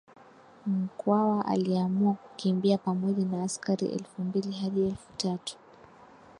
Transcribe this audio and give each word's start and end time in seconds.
Mkwawa 0.65 1.45
aliamua 1.45 2.13
kukimbia 2.13 2.77
pamoja 2.77 3.25
na 3.25 3.43
askari 3.43 3.87
elfu 3.87 4.21
mbili 4.21 4.51
hadi 4.51 4.81
elfu 4.81 5.09
tatu 5.17 5.57